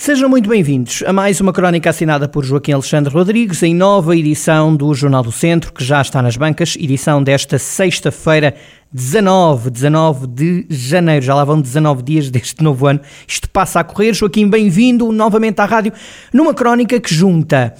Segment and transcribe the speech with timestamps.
[0.00, 4.74] Sejam muito bem-vindos a mais uma crónica assinada por Joaquim Alexandre Rodrigues em nova edição
[4.74, 8.54] do Jornal do Centro, que já está nas bancas, edição desta sexta-feira,
[8.90, 11.22] 19, 19 de janeiro.
[11.22, 13.00] Já lá vão 19 dias deste novo ano.
[13.28, 14.14] Isto passa a correr.
[14.14, 15.92] Joaquim, bem-vindo novamente à rádio
[16.32, 17.74] numa crónica que junta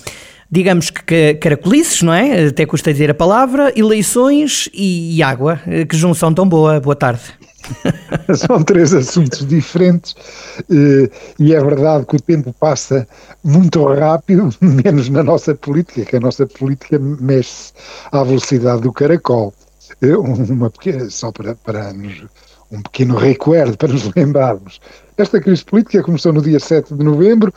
[0.50, 2.46] digamos que caracolices, não é?
[2.46, 5.60] Até custa dizer a palavra, eleições e água.
[5.88, 6.80] Que junção tão boa.
[6.80, 7.22] Boa tarde.
[8.34, 10.14] São três assuntos diferentes
[10.70, 13.06] eh, e é verdade que o tempo passa
[13.44, 17.72] muito rápido, menos na nossa política, que a nossa política mexe
[18.10, 19.54] à velocidade do caracol.
[20.02, 22.24] Eh, uma pequena, só para, para nos,
[22.70, 24.80] um pequeno recuerdo, para nos lembrarmos.
[25.16, 27.52] Esta crise política começou no dia 7 de novembro,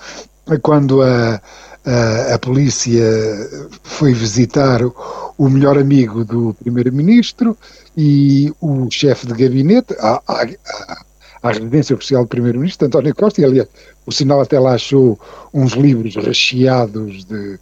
[0.61, 1.41] quando a,
[1.85, 3.03] a, polícia
[3.83, 4.79] foi visitar
[5.37, 7.57] o melhor amigo do primeiro-ministro
[7.97, 10.47] e o chefe de gabinete à,
[11.43, 13.67] residência oficial do primeiro-ministro, António Costa, e aliás
[14.05, 15.19] o sinal até lá achou
[15.53, 17.59] uns livros recheados de,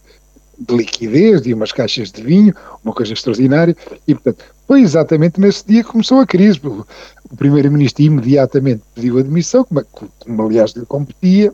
[0.60, 3.76] de liquidez e umas caixas de vinho, uma coisa extraordinária,
[4.08, 6.60] e portanto foi exatamente nesse dia que começou a crise.
[6.64, 9.84] O primeiro-ministro imediatamente pediu admissão, como,
[10.20, 11.52] como aliás lhe competia,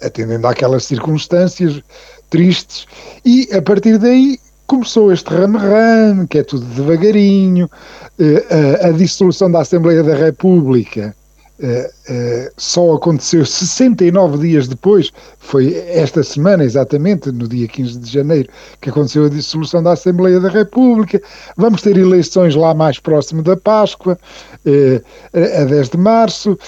[0.00, 1.82] atendendo àquelas circunstâncias
[2.30, 2.86] tristes,
[3.24, 7.70] e a partir daí começou este rame-rame, que é tudo devagarinho,
[8.18, 11.14] eh, a dissolução da Assembleia da República
[11.58, 18.50] Uh, só aconteceu 69 dias depois, foi esta semana exatamente, no dia 15 de janeiro,
[18.78, 21.20] que aconteceu a dissolução da Assembleia da República.
[21.56, 24.18] Vamos ter eleições lá mais próximo da Páscoa,
[24.66, 26.58] uh, a 10 de março.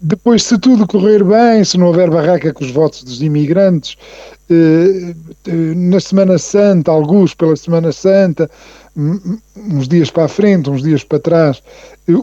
[0.00, 3.96] depois, se tudo correr bem, se não houver barraca com os votos dos imigrantes,
[5.76, 8.48] na Semana Santa, alguns pela Semana Santa,
[8.96, 11.62] uns dias para a frente, uns dias para trás,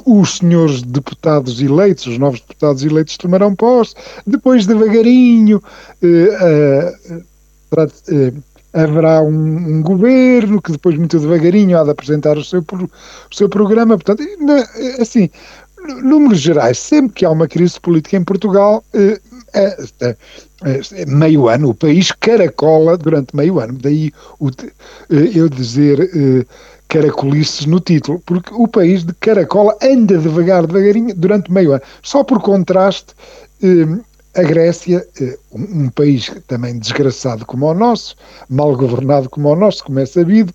[0.06, 3.94] os senhores deputados eleitos, os novos deputados eleitos tomarão posse,
[4.26, 5.62] depois devagarinho
[6.02, 8.34] eh, eh, eh,
[8.74, 13.48] haverá um, um, governo que depois muito devagarinho há de apresentar o seu, o seu
[13.48, 14.24] programa, portanto,
[15.00, 15.30] assim,
[16.02, 18.84] números gerais, sempre que há uma crise política em Portugal,
[21.08, 24.50] meio ano, o país caracola durante meio ano, daí o,
[25.10, 26.10] eu dizer
[26.94, 31.82] caracolices no título, porque o país de caracola anda devagar, devagarinho, durante meio ano.
[32.04, 33.16] Só por contraste,
[33.64, 34.00] eh,
[34.36, 38.16] a Grécia, eh, um, país também desgraçado como o nosso,
[38.48, 40.54] mal governado como o nosso, como é sabido,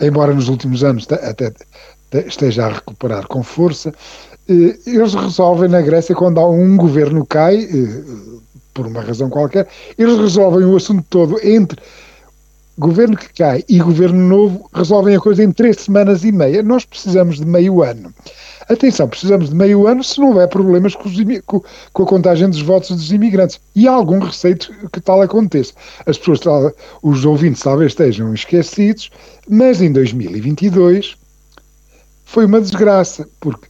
[0.00, 1.52] embora nos últimos anos até
[2.26, 7.68] esteja a recuperar com força, eh, eles resolvem na Grécia, quando há um governo cai,
[8.72, 9.66] por uma razão qualquer,
[9.98, 11.80] eles resolvem o assunto todo entre
[12.78, 16.62] governo que cai e governo novo resolvem a coisa em três semanas e meia.
[16.62, 18.12] Nós precisamos de meio ano.
[18.68, 21.14] Atenção, precisamos de meio ano se não houver problemas com, os,
[21.46, 23.60] com, a contagem dos votos dos imigrantes.
[23.74, 24.58] E há algum receio
[24.92, 25.72] que tal aconteça.
[26.04, 29.10] As pessoas, os ouvintes talvez estejam esquecidos,
[29.48, 31.16] mas em 2022
[32.24, 33.68] foi uma desgraça, porque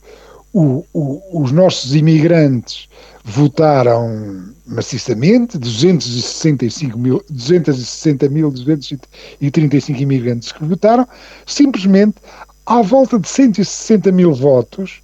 [0.57, 2.89] o, o, os nossos imigrantes
[3.23, 11.07] votaram maciçamente, 265 mil, 260 mil, 235 imigrantes que votaram,
[11.45, 12.17] simplesmente
[12.65, 15.03] à volta de 160 mil votos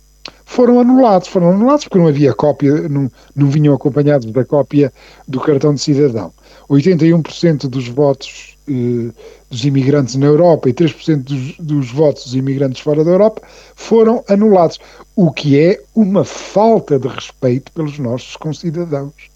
[0.52, 1.28] foram anulados.
[1.28, 4.92] Foram anulados porque não havia cópia, não, não vinham acompanhados da cópia
[5.26, 6.32] do cartão de cidadão.
[6.68, 9.10] 81% dos votos eh,
[9.50, 13.42] dos imigrantes na Europa e 3% dos, dos votos dos imigrantes fora da Europa
[13.74, 14.78] foram anulados,
[15.16, 19.30] o que é uma falta de respeito pelos nossos concidadãos.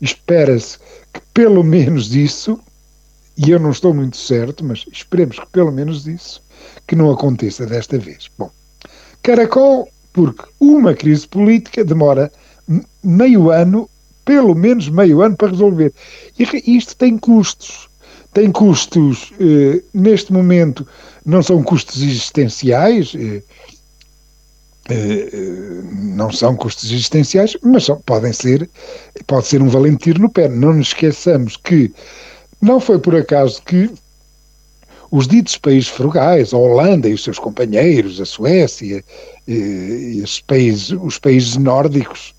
[0.00, 0.78] Espera-se
[1.12, 2.58] que pelo menos isso,
[3.36, 6.42] e eu não estou muito certo, mas esperemos que pelo menos isso,
[6.86, 8.30] que não aconteça desta vez.
[8.38, 8.50] Bom,
[9.22, 12.30] caracol, porque uma crise política demora
[13.02, 13.88] meio ano,
[14.24, 15.92] pelo menos meio ano para resolver.
[16.38, 17.88] E isto tem custos
[18.32, 20.86] tem custos, eh, neste momento,
[21.24, 23.42] não são custos existenciais, eh,
[24.88, 28.68] eh, não são custos existenciais, mas são, podem ser,
[29.26, 30.48] pode ser um valente tiro no pé.
[30.48, 31.92] Não nos esqueçamos que
[32.60, 33.90] não foi por acaso que
[35.10, 39.04] os ditos países frugais, a Holanda e os seus companheiros, a Suécia,
[40.46, 42.34] países, os países nórdicos,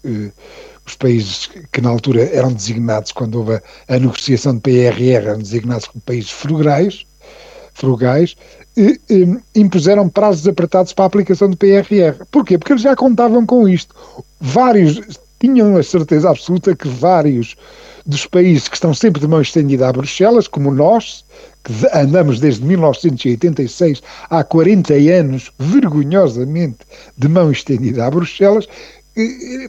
[0.85, 5.87] os países que na altura eram designados, quando houve a, negociação de PRR, eram designados
[5.87, 7.05] como países frugais,
[7.73, 8.35] frugais,
[8.77, 12.25] eh, eh, impuseram prazos apertados para a aplicação do PRR.
[12.31, 12.57] Porquê?
[12.57, 13.95] Porque eles já contavam com isto.
[14.39, 14.99] Vários
[15.43, 17.57] tinham a certeza absoluta que vários
[18.05, 21.25] dos países que estão sempre de mão estendida a Bruxelas, como nós,
[21.65, 26.77] que andamos desde 1986, há 40 anos, vergonhosamente
[27.17, 28.67] de mão estendida a Bruxelas,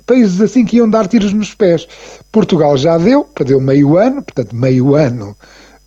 [0.07, 1.89] países assim que iam dar tiros nos pés.
[2.31, 5.37] Portugal já deu, deu meio ano, portanto, meio ano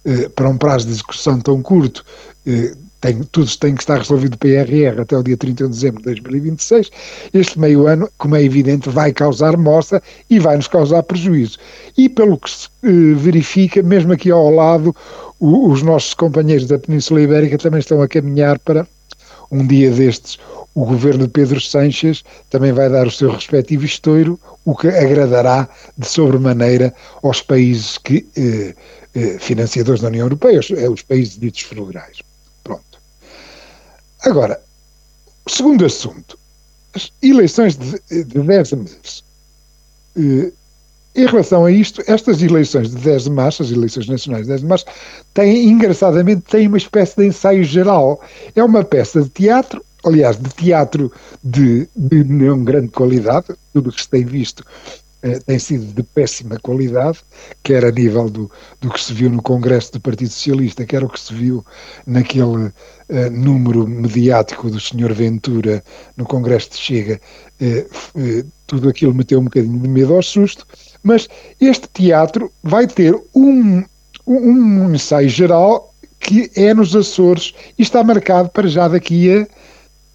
[0.04, 2.04] eh, para um prazo de execução tão curto,
[2.46, 2.74] eh,
[3.08, 6.90] tem, tudo tem que estar resolvido PRR até o dia 31 de dezembro de 2026.
[7.34, 11.58] Este meio ano, como é evidente, vai causar moça e vai nos causar prejuízo.
[11.98, 14.96] E pelo que se eh, verifica, mesmo aqui ao lado,
[15.40, 18.86] o, os nossos companheiros da Península Ibérica também estão a caminhar para
[19.50, 20.38] um dia destes
[20.78, 25.68] o governo de Pedro Sanches também vai dar o seu respectivo estouro, o que agradará
[25.98, 26.94] de sobremaneira
[27.24, 28.76] aos países que, eh,
[29.16, 32.27] eh, financiadores da União Europeia, os, eh, os países ditos federais.
[34.28, 34.60] Agora,
[35.48, 36.38] segundo assunto,
[36.94, 39.24] as eleições de, de 10 meses.
[40.18, 40.52] Eh,
[41.16, 44.62] em relação a isto, estas eleições de 10 de março, as eleições nacionais de 10
[44.62, 44.86] de março,
[45.34, 48.22] têm, engraçadamente, têm uma espécie de ensaio geral.
[48.54, 51.12] É uma peça de teatro aliás, de teatro
[51.44, 54.64] de, de não grande qualidade, tudo o que se tem visto
[55.24, 57.20] eh, tem sido de péssima qualidade,
[57.64, 61.10] quer a nível do, do que se viu no Congresso do Partido Socialista, quer o
[61.10, 61.66] que se viu
[62.06, 62.72] naquele
[63.10, 65.12] eh, número mediático do Sr.
[65.14, 65.84] Ventura
[66.16, 67.22] no Congresso de Chega,
[67.60, 67.88] eh,
[68.68, 70.68] tudo aquilo meteu um bocadinho de medo ao susto,
[71.02, 71.28] mas
[71.60, 73.84] este teatro vai ter um,
[74.28, 79.48] um, ensaio geral que é nos Açores e está marcado para já daqui a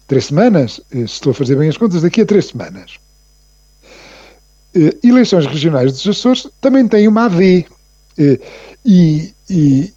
[0.07, 3.02] três semanas, se estou a fazer bem as contas, daqui a três semanas.
[4.75, 7.65] Eh, eleições regionais dos Açores também têm uma AD.
[8.17, 8.39] Eh,
[8.85, 9.93] e, e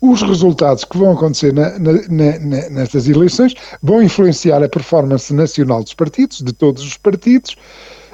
[0.00, 5.82] os resultados que vão acontecer na, na, na, nestas eleições vão influenciar a performance nacional
[5.82, 7.56] dos partidos, de todos os partidos,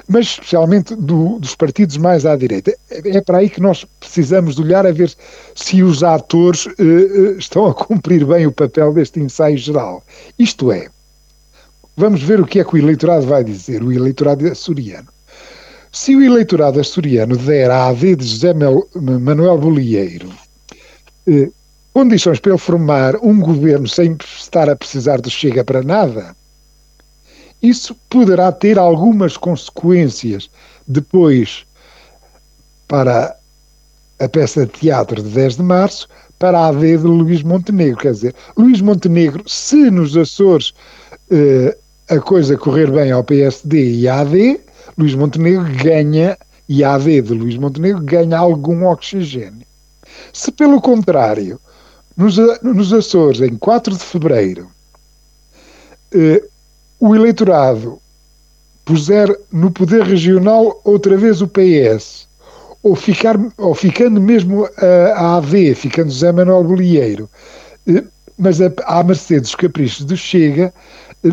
[0.07, 2.75] mas especialmente do, dos partidos mais à direita.
[2.89, 5.13] É, é para aí que nós precisamos olhar a ver
[5.55, 10.03] se os atores uh, estão a cumprir bem o papel deste ensaio geral.
[10.39, 10.87] Isto é,
[11.95, 15.07] vamos ver o que é que o eleitorado vai dizer, o eleitorado açoriano.
[15.91, 20.31] Se o eleitorado açoriano der à AD de José Manuel Bolieiro
[21.27, 21.49] eh,
[21.93, 26.33] condições para ele formar um governo sem estar a precisar do Chega para nada,
[27.61, 30.49] isso poderá ter algumas consequências
[30.87, 31.65] depois
[32.87, 33.35] para
[34.19, 36.07] a peça de teatro de 10 de março,
[36.39, 37.97] para a AD de Luís Montenegro.
[37.97, 40.73] Quer dizer, Luís Montenegro, se nos Açores
[41.29, 41.77] eh,
[42.09, 44.59] a coisa correr bem ao PSD e à AD,
[44.97, 49.65] Luís Montenegro ganha, e a AD de Luís Montenegro ganha algum oxigênio.
[50.33, 51.59] Se, pelo contrário,
[52.15, 54.69] nos, nos Açores, em 4 de fevereiro,
[56.13, 56.43] eh,
[56.99, 57.99] o eleitorado
[58.85, 62.27] puser no poder regional outra vez o PS,
[62.83, 67.29] ou, ficar, ou ficando mesmo a, a AD, ficando José Manuel Bolieiro,
[67.87, 68.03] eh,
[68.37, 70.73] mas a, à mercê dos caprichos do Chega,
[71.23, 71.29] eh,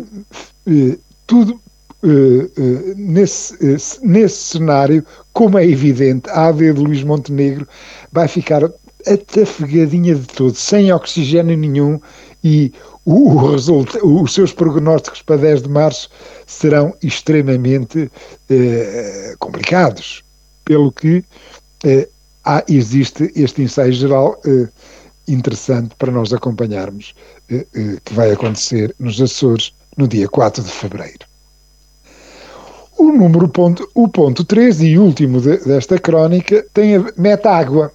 [0.67, 1.61] eh, tudo
[2.97, 3.57] nesse,
[4.03, 7.67] nesse cenário, como é evidente, a AD de Luís Montenegro
[8.13, 8.63] vai ficar
[9.07, 12.01] atafegadinha de todo, sem oxigênio nenhum
[12.43, 12.73] e
[13.05, 16.11] o, o resulta, os seus prognósticos para 10 de março
[16.47, 18.11] serão extremamente
[18.51, 20.23] eh, complicados,
[20.65, 21.25] pelo que
[21.85, 22.09] eh,
[22.45, 24.69] há, existe este ensaio geral eh,
[25.27, 27.15] interessante para nós acompanharmos,
[28.05, 31.28] que vai acontecer nos Açores no dia 4 de fevereiro.
[33.09, 37.91] O número ponto, o ponto 13 e último de, desta crónica tem a metágua.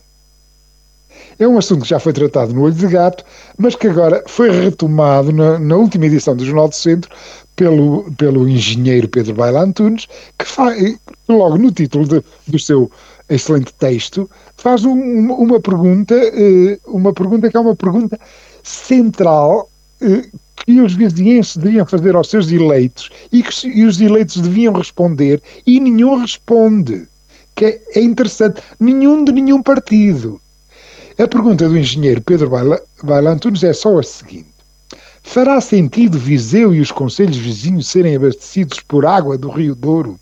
[1.38, 3.24] É um assunto que já foi tratado no Olho de Gato,
[3.56, 7.16] mas que agora foi retomado na, na última edição do Jornal do Centro
[7.56, 10.08] pelo, pelo engenheiro Pedro Baila Antunes,
[10.40, 10.98] que faz,
[11.30, 12.90] logo no título de, do seu
[13.30, 14.28] excelente texto,
[14.58, 18.20] faz um, uma pergunta, eh, uma pergunta que é uma pergunta
[18.64, 19.70] central
[20.02, 24.74] eh, que os vizinhenses deviam fazer aos seus eleitos e que e os eleitos deviam
[24.74, 27.08] responder e nenhum responde.
[27.56, 28.62] Que é, é interessante.
[28.80, 30.42] Nenhum de nenhum partido.
[31.18, 34.54] A pergunta do engenheiro Pedro Baila Antunes é só a seguinte.
[35.22, 40.20] Fará sentido Viseu e os conselhos vizinhos serem abastecidos por água do Rio Douro?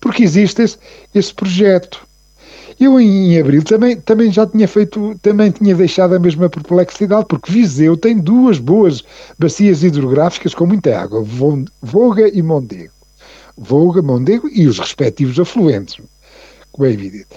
[0.00, 0.78] Porque existe esse,
[1.14, 2.06] esse projeto.
[2.78, 7.52] Eu em abril também, também já tinha feito, também tinha deixado a mesma perplexidade, porque
[7.52, 9.02] Viseu tem duas boas
[9.38, 11.24] bacias hidrográficas com muita água,
[11.82, 12.92] Voga e Mondego.
[13.56, 15.96] Voga, Mondego e os respectivos afluentes,
[16.72, 17.28] como é evidente.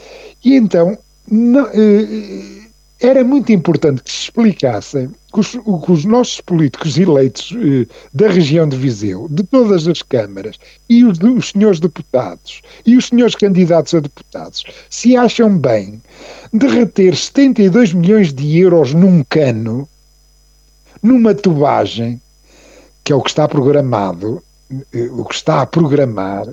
[0.44, 0.98] E então,
[1.29, 2.66] não, eh,
[2.99, 8.27] era muito importante que se explicassem que os, que os nossos políticos eleitos eh, da
[8.27, 10.57] região de Viseu, de todas as câmaras,
[10.89, 16.01] e os, os senhores deputados, e os senhores candidatos a deputados, se acham bem
[16.51, 19.87] de reter 72 milhões de euros num cano,
[21.03, 22.19] numa tubagem,
[23.03, 24.41] que é o que está programado,
[24.91, 26.47] eh, o que está a programar,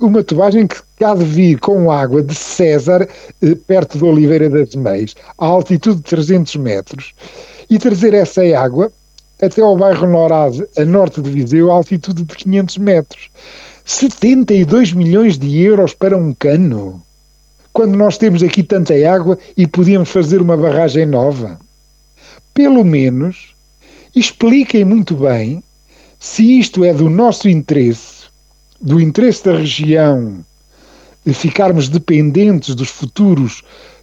[0.00, 3.08] uma tubagem que há de vir com água de César,
[3.42, 7.12] eh, perto de Oliveira das Meias, a altitude de 300 metros,
[7.68, 8.92] e trazer essa água
[9.40, 13.30] até ao bairro Norade, a norte de Viseu, a altitude de 500 metros.
[13.84, 17.02] 72 milhões de euros para um cano,
[17.72, 21.58] quando nós temos aqui tanta água e podíamos fazer uma barragem nova.
[22.52, 23.54] Pelo menos
[24.14, 25.62] expliquem muito bem
[26.18, 28.17] se isto é do nosso interesse,
[28.80, 30.44] do interesse da região,
[31.26, 33.62] ficarmos dependentes dos futuros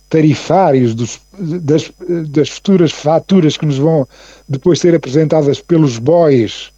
[0.10, 1.92] tarifários, dos, das,
[2.30, 4.08] das futuras faturas que nos vão
[4.48, 6.72] depois ser apresentadas pelos bois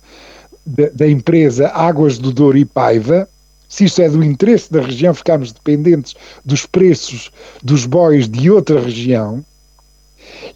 [0.66, 3.28] da, da empresa Águas do Douro e Paiva,
[3.68, 8.80] se isso é do interesse da região ficarmos dependentes dos preços dos bois de outra
[8.80, 9.44] região,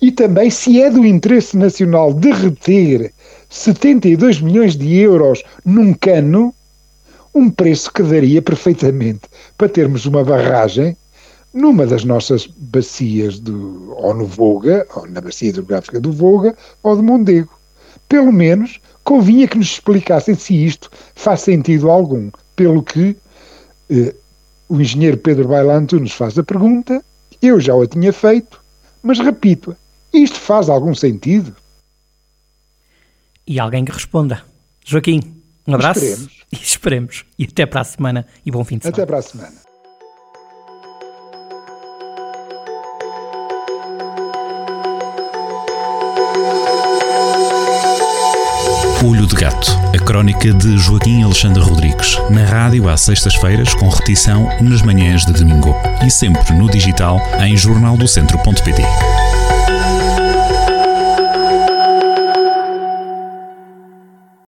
[0.02, 3.12] e também se é do interesse nacional derreter
[3.50, 6.54] 72 milhões de euros num cano,
[7.34, 9.22] um preço que daria perfeitamente
[9.58, 10.98] para termos uma barragem
[11.54, 16.96] numa das nossas bacias, do, ou no Voga, ou na bacia hidrográfica do Voga, ou
[16.96, 17.52] do Mondego.
[18.08, 23.16] Pelo menos convinha que nos explicassem se isto faz sentido algum, pelo que
[23.90, 24.16] eh,
[24.70, 27.04] o engenheiro Pedro Bailanto nos faz a pergunta,
[27.42, 28.62] eu já a tinha feito,
[29.04, 29.76] mas repito-a,
[30.14, 31.56] isto faz algum sentido?
[33.46, 34.44] E alguém que responda.
[34.86, 35.41] Joaquim,
[35.72, 36.32] um abraço esperemos.
[36.52, 37.26] e esperemos.
[37.40, 39.04] E até para a semana e bom fim de semana.
[39.04, 39.72] Até para a semana.
[49.04, 54.48] Olho de Gato, a crónica de Joaquim Alexandre Rodrigues, na rádio às sextas-feiras, com repetição
[54.62, 55.76] nas manhãs de domingo
[56.06, 58.82] e sempre no digital em jornaldocentro.pt.